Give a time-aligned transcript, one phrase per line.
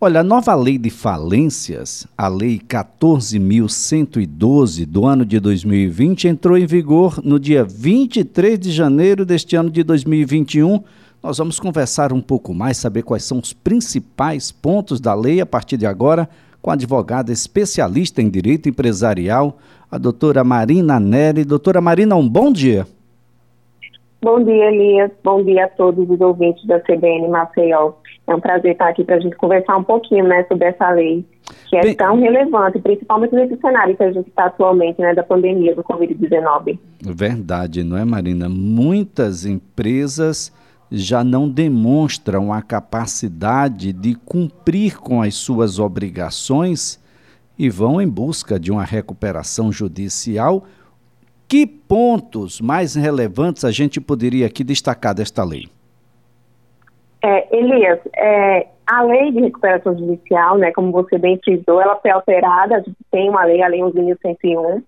[0.00, 6.66] Olha, a nova lei de falências, a Lei 14.112 do ano de 2020, entrou em
[6.66, 10.84] vigor no dia 23 de janeiro deste ano de 2021.
[11.20, 15.46] Nós vamos conversar um pouco mais, saber quais são os principais pontos da lei a
[15.46, 16.28] partir de agora,
[16.62, 19.58] com a advogada especialista em direito empresarial,
[19.90, 21.44] a doutora Marina Neri.
[21.44, 22.86] Doutora Marina, um bom dia.
[24.22, 25.10] Bom dia, Elias.
[25.24, 27.94] Bom dia a todos os ouvintes da CBN Maceió.
[28.28, 31.24] É um prazer estar aqui para a gente conversar um pouquinho né, sobre essa lei,
[31.70, 31.94] que é Bem...
[31.94, 36.78] tão relevante, principalmente nesse cenário que a gente está atualmente, né, da pandemia do Covid-19.
[37.00, 38.46] Verdade, não é, Marina?
[38.46, 40.52] Muitas empresas
[40.90, 47.02] já não demonstram a capacidade de cumprir com as suas obrigações
[47.58, 50.64] e vão em busca de uma recuperação judicial
[51.48, 55.66] que pontos mais relevantes a gente poderia aqui destacar desta lei?
[57.22, 62.10] É, Elias, é, a lei de recuperação judicial, né, como você bem frisou, ela foi
[62.10, 64.82] alterada, tem uma lei, a Lei 11.101,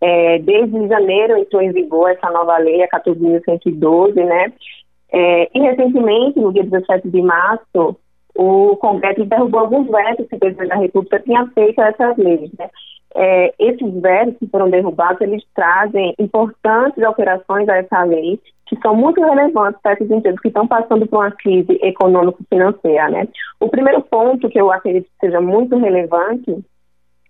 [0.00, 4.52] é, desde janeiro entrou em vigor essa nova lei, a 14.112, né,
[5.12, 7.96] é, e recentemente, no dia 17 de março,
[8.34, 12.70] o Congresso derrubou alguns vetos que o presidente da República tinha feito essas leis, né,
[13.14, 18.94] é, esses vetos que foram derrubados, eles trazem importantes alterações a essa lei, que são
[18.94, 23.10] muito relevantes para esses empresas que estão passando por uma crise econômico-financeira.
[23.10, 23.28] Né?
[23.60, 26.64] O primeiro ponto que eu acredito que seja muito relevante,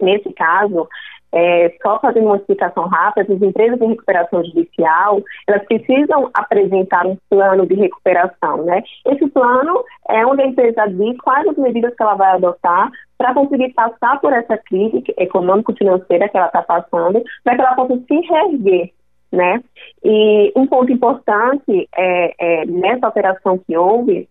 [0.00, 0.86] nesse caso,
[1.32, 7.16] é, só fazendo uma explicação rápida, as empresas de recuperação judicial, elas precisam apresentar um
[7.28, 8.82] plano de recuperação, né?
[9.06, 12.90] Esse plano é onde a empresa diz quais as medidas que ela vai adotar
[13.20, 17.98] para conseguir passar por essa crise econômico-financeira que ela está passando, para que ela possa
[17.98, 18.92] se reerguer,
[19.30, 19.62] né?
[20.02, 24.26] E um ponto importante é, é, nessa operação que houve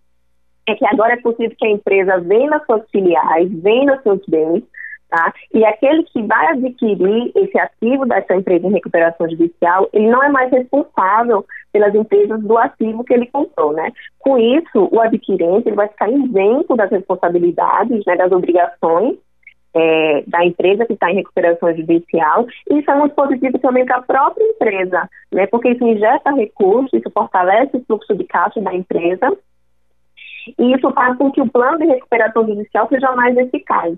[0.67, 4.63] é que agora é possível que a empresa venda suas filiais, venda seus bens,
[5.09, 5.33] Tá?
[5.51, 10.29] E aquele que vai adquirir esse ativo dessa empresa em recuperação judicial, ele não é
[10.29, 13.91] mais responsável pelas empresas do ativo que ele comprou, né?
[14.19, 19.17] Com isso, o adquirente ele vai ficar isento das responsabilidades, né, das obrigações
[19.73, 23.97] é, da empresa que está em recuperação judicial, e isso é muito positivo também para
[23.97, 25.45] a própria empresa, né?
[25.47, 29.31] Porque isso injeta recursos, isso fortalece o fluxo de caixa da empresa,
[30.57, 33.95] e isso faz com que o plano de recuperação judicial seja mais eficaz.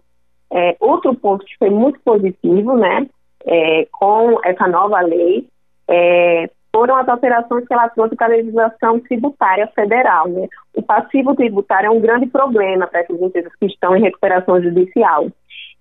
[0.53, 3.07] É, outro ponto que foi muito positivo, né,
[3.45, 5.47] é, com essa nova lei,
[5.87, 10.27] é, foram as alterações que ela trouxe para a legislação tributária federal.
[10.27, 10.47] Né?
[10.75, 15.27] O passivo tributário é um grande problema para essas empresas que estão em recuperação judicial.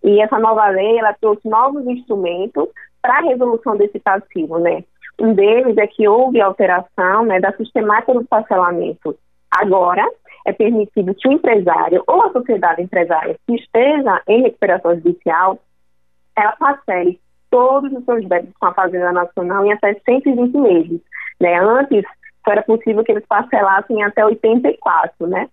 [0.03, 2.69] E essa nova lei, ela trouxe novos instrumentos
[3.01, 4.83] para a resolução desse passivo, né?
[5.21, 9.17] Um deles é que houve alteração né, da sistemática do parcelamento.
[9.51, 10.07] Agora,
[10.47, 15.59] é permitido que o empresário ou a sociedade empresária que esteja em recuperação judicial,
[16.37, 21.01] ela parcele todos os seus débitos com a Fazenda Nacional em até 120 meses.
[21.41, 21.59] Né?
[21.59, 22.05] Antes,
[22.45, 25.49] só era possível que eles parcelassem até 84, né?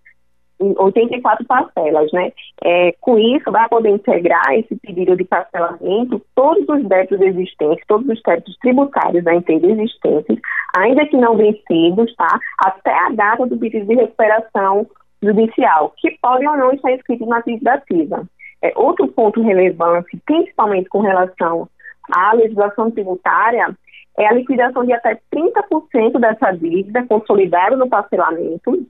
[0.60, 2.32] 84 parcelas, né?
[2.64, 8.08] É, com isso, vai poder integrar esse pedido de parcelamento todos os débitos existentes, todos
[8.10, 10.40] os débitos tributários da empresa existentes,
[10.76, 12.40] ainda que não vencidos, tá?
[12.58, 14.88] Até a data do pedido de recuperação
[15.22, 18.24] judicial, que podem ou não estar inscritos na dívida ativa.
[18.64, 21.70] É, outro ponto relevante, principalmente com relação
[22.12, 23.76] à legislação tributária,
[24.18, 28.86] é a liquidação de até 30% dessa dívida consolidada no parcelamento.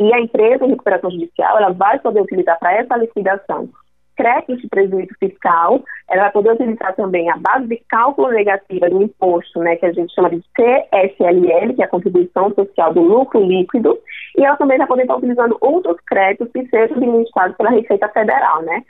[0.00, 3.68] E a empresa em recuperação judicial, ela vai poder utilizar para essa liquidação
[4.16, 9.02] crédito de prejuízo fiscal, ela vai poder utilizar também a base de cálculo negativa do
[9.02, 13.44] imposto, né, que a gente chama de CSLL, que é a contribuição social do lucro
[13.44, 13.98] líquido,
[14.36, 18.62] e ela também vai poder estar utilizando outros créditos que sejam administrados pela Receita Federal,
[18.62, 18.82] né.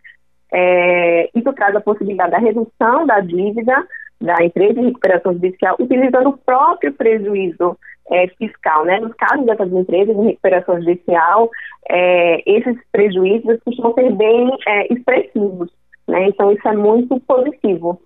[0.52, 3.86] É, isso traz a possibilidade da redução da dívida
[4.22, 7.76] da empresa de recuperação judicial, utilizando o próprio prejuízo
[8.10, 8.84] é, fiscal.
[8.84, 9.00] Né?
[9.00, 11.50] Nos casos dessas empresas de recuperação judicial,
[11.90, 15.70] é, esses prejuízos costumam ser bem é, expressivos.
[16.06, 16.28] Né?
[16.28, 18.00] Então, isso é muito positivo.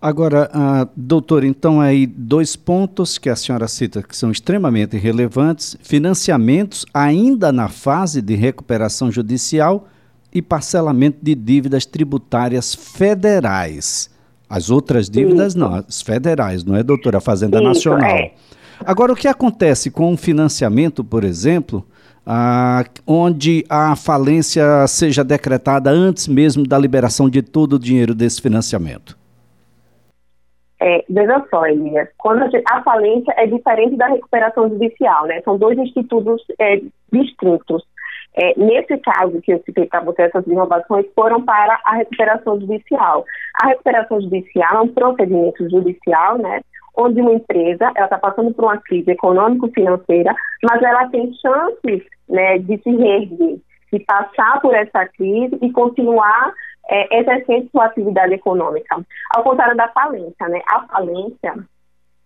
[0.00, 5.78] Agora, uh, doutor, então aí dois pontos que a senhora cita que são extremamente relevantes:
[5.80, 9.86] financiamentos ainda na fase de recuperação judicial
[10.32, 14.10] e parcelamento de dívidas tributárias federais.
[14.48, 15.58] As outras dívidas Isso.
[15.58, 17.20] não, as federais, não é, doutora?
[17.20, 18.10] Fazenda Isso, Nacional.
[18.10, 18.32] É.
[18.84, 21.84] Agora, o que acontece com o financiamento, por exemplo,
[22.26, 28.40] ah, onde a falência seja decretada antes mesmo da liberação de todo o dinheiro desse
[28.40, 29.16] financiamento?
[30.84, 35.40] É, veja só, Elias, quando a, gente, a, falência é diferente da recuperação judicial, né?
[35.42, 36.80] São dois institutos é,
[37.12, 37.84] distintos.
[38.34, 43.24] É, nesse caso que eu citei para você, essas inovações foram para a recuperação judicial.
[43.62, 46.60] A recuperação judicial é um procedimento judicial, né,
[46.96, 52.58] onde uma empresa ela está passando por uma crise econômico-financeira, mas ela tem chances né,
[52.58, 53.58] de se reerguer,
[53.92, 56.52] de passar por essa crise e continuar
[56.88, 59.00] é, exercendo sua atividade econômica.
[59.34, 60.60] Ao contrário da falência, né?
[60.68, 61.54] A falência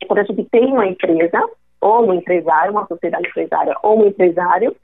[0.03, 1.41] é quando a gente tem uma empresa,
[1.81, 4.75] ou um empresário, uma sociedade empresária, ou um empresário,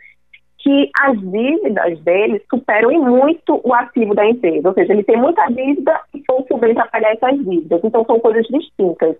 [0.62, 4.68] que as dívidas dele superam em muito o ativo da empresa.
[4.68, 7.80] Ou seja, ele tem muita dívida e pouco bem para pagar essas dívidas.
[7.82, 9.16] Então, são coisas distintas.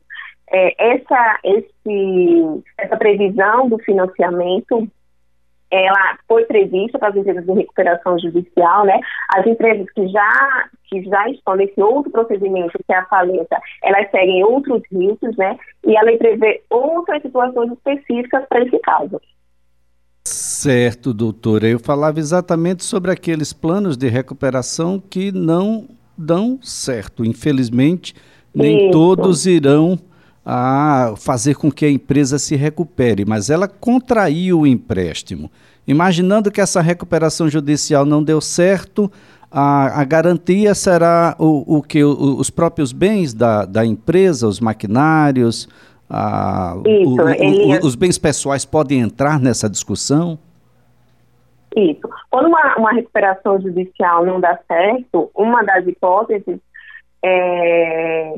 [0.51, 4.87] É, essa, esse, essa previsão do financiamento
[5.73, 9.01] ela foi prevista para as empresas de recuperação judicial, né?
[9.35, 14.11] As empresas que já, que já estão nesse outro procedimento, que é a falência, elas
[14.11, 15.57] seguem outros riscos, né?
[15.87, 19.19] E ela prevê outras situações específicas para esse caso.
[20.25, 21.67] Certo, doutora.
[21.67, 27.25] Eu falava exatamente sobre aqueles planos de recuperação que não dão certo.
[27.25, 28.15] Infelizmente,
[28.55, 28.93] nem Isso.
[28.93, 29.99] todos irão
[30.45, 35.51] a fazer com que a empresa se recupere, mas ela contraiu o empréstimo.
[35.87, 39.11] Imaginando que essa recuperação judicial não deu certo,
[39.51, 42.03] a, a garantia será o, o que?
[42.03, 45.69] O, os próprios bens da, da empresa, os maquinários,
[46.15, 47.79] a, Isso, o, ele...
[47.79, 50.39] os bens pessoais podem entrar nessa discussão?
[51.75, 52.03] Isso.
[52.31, 56.59] Quando uma, uma recuperação judicial não dá certo, uma das hipóteses
[57.25, 58.35] é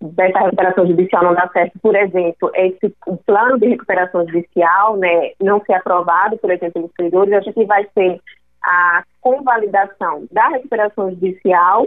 [0.00, 5.32] dessa recuperação judicial não dá certo, por exemplo, esse o plano de recuperação judicial, né,
[5.40, 8.20] não ser aprovado, por exemplo, pelos credores, a gente vai ter
[8.62, 11.84] a convalidação da recuperação judicial,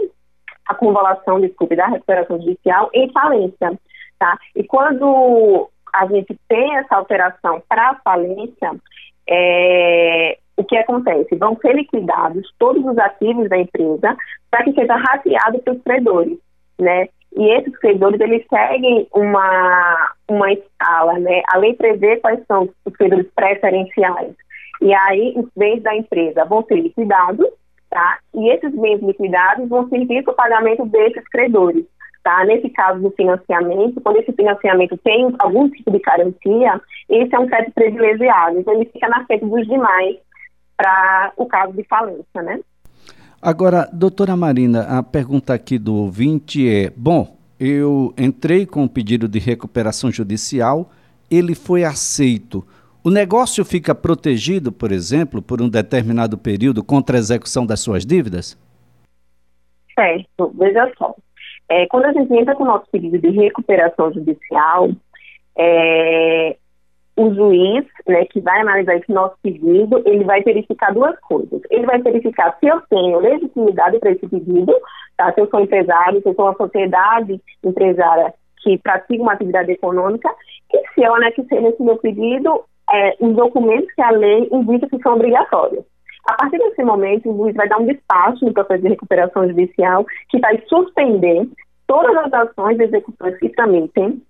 [0.67, 3.79] a convalidação, desculpe, da recuperação judicial em falência,
[4.21, 4.37] tá?
[4.55, 8.71] E quando a gente tem essa alteração para a falência,
[9.27, 11.35] é, o que acontece?
[11.37, 14.15] Vão ser liquidados todos os ativos da empresa
[14.51, 16.37] para que seja rateado para os credores,
[16.79, 17.09] né?
[17.35, 21.41] E esses credores, eles seguem uma, uma escala, né?
[21.51, 24.35] A lei prevê quais são os credores preferenciais.
[24.81, 27.47] E aí, os bens da empresa vão ser liquidados,
[27.89, 28.19] tá?
[28.35, 31.85] E esses bens liquidados vão servir para o pagamento desses credores,
[32.23, 32.43] tá?
[32.45, 37.47] Nesse caso do financiamento, quando esse financiamento tem algum tipo de garantia, esse é um
[37.47, 38.59] crédito privilegiado.
[38.59, 40.17] Então, ele fica na frente dos demais
[40.77, 42.59] para o caso de falência, né?
[43.41, 49.27] Agora, doutora Marina, a pergunta aqui do ouvinte é: bom, eu entrei com o pedido
[49.27, 50.91] de recuperação judicial,
[51.29, 52.65] ele foi aceito.
[53.03, 58.05] O negócio fica protegido, por exemplo, por um determinado período contra a execução das suas
[58.05, 58.55] dívidas?
[59.95, 61.15] Certo, veja só.
[61.71, 64.89] É, quando a gente entra com o nosso pedido de recuperação judicial,
[65.57, 66.57] é,
[67.15, 71.61] o juiz, né, que vai analisar esse nosso pedido, ele vai verificar duas coisas.
[71.69, 74.75] Ele vai verificar se eu tenho legitimidade para esse pedido,
[75.15, 75.31] tá?
[75.31, 80.29] se eu sou empresário, se eu sou uma sociedade empresária que pratica uma atividade econômica,
[80.73, 85.01] e se eu anexei nesse meu pedido é, os documentos que a lei indica que
[85.01, 85.85] são obrigatórios.
[86.27, 90.05] A partir desse momento, o juiz vai dar um despacho no processo de recuperação judicial
[90.29, 91.47] que vai suspender
[91.87, 94.21] todas as ações de execuções que tramitem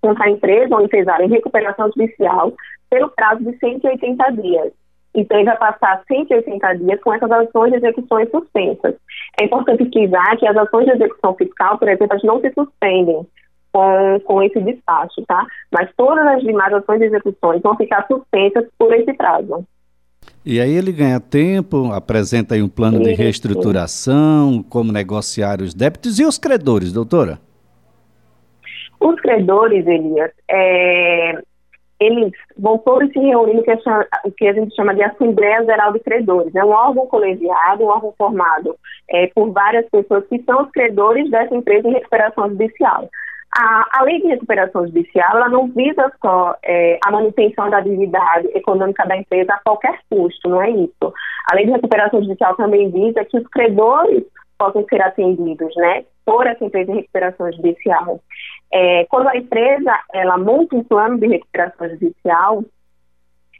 [0.00, 2.52] contra a empresa ou empresário em recuperação judicial
[2.88, 4.72] pelo prazo de 180 dias.
[5.14, 8.96] Então, ele vai passar 180 dias com essas ações de execuções suspensas.
[9.40, 13.26] É importante frisar que as ações de execução fiscal, por exemplo, não se suspendem
[13.72, 15.46] com, com esse despacho, tá?
[15.72, 19.64] Mas todas as demais ações de execuções vão ficar suspensas por esse prazo.
[20.46, 26.18] E aí ele ganha tempo, apresenta aí um plano de reestruturação, como negociar os débitos
[26.18, 27.38] e os credores, doutora?
[29.00, 31.38] Os credores, Elias, é,
[31.98, 35.92] eles vão todos se reunir no que, o que a gente chama de Assembleia Geral
[35.92, 36.54] de Credores.
[36.54, 38.76] É um órgão colegiado, um órgão formado
[39.08, 43.08] é, por várias pessoas que são os credores dessa empresa em recuperação judicial.
[43.56, 48.48] A, a lei de recuperação judicial ela não visa só é, a manutenção da atividade
[48.48, 51.14] econômica da empresa a qualquer custo, não é isso.
[51.48, 54.24] A lei de recuperação judicial também visa que os credores
[54.58, 58.20] possam ser atendidos, né, por essa empresa de recuperação judicial.
[58.72, 62.64] É, quando a empresa ela monta um plano de recuperação judicial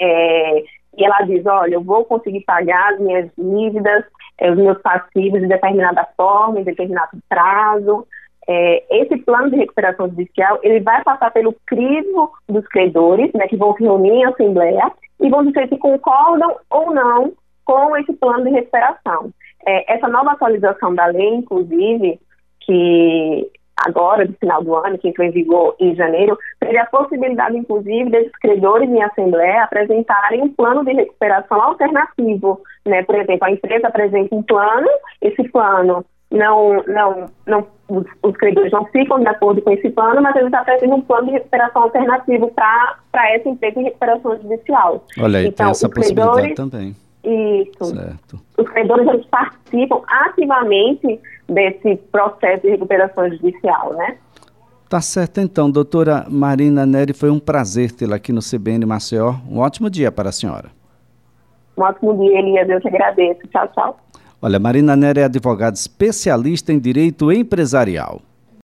[0.00, 0.58] é,
[0.96, 4.04] e ela diz, olha, eu vou conseguir pagar as minhas dívidas,
[4.38, 8.06] é, os meus passivos de determinada forma, em determinado prazo,
[8.48, 13.56] é, esse plano de recuperação judicial ele vai passar pelo crivo dos credores, né, que
[13.56, 17.32] vão se reunir em assembleia e vão dizer se concordam ou não
[17.64, 19.30] com esse plano de recuperação.
[19.66, 22.20] É, essa nova atualização da lei, inclusive,
[22.60, 27.56] que agora, do final do ano, que entrou em vigor em janeiro, teve a possibilidade,
[27.56, 32.60] inclusive, desses credores em assembleia apresentarem um plano de recuperação alternativo.
[32.84, 33.02] Né?
[33.02, 34.88] Por exemplo, a empresa apresenta um plano,
[35.20, 36.04] esse plano
[36.34, 40.52] não, não, não os, os, credores não ficam de acordo com esse plano, mas eles
[40.52, 45.04] apresentam um plano de recuperação alternativo para essa empresa em recuperação judicial.
[45.18, 46.96] Olha aí, então, tem essa possibilidade também.
[47.22, 47.84] Isso.
[47.94, 48.40] Certo.
[48.58, 54.18] Os credores eles participam ativamente desse processo de recuperação judicial, né?
[54.88, 59.34] Tá certo então, doutora Marina Neri, foi um prazer tê-la aqui no CBN Maceió.
[59.48, 60.68] Um ótimo dia para a senhora.
[61.76, 62.68] Um ótimo dia, Elias.
[62.68, 63.40] Eu te agradeço.
[63.48, 64.03] Tchau, tchau.
[64.44, 68.20] Olha, Marina Neri é advogada especialista em direito empresarial.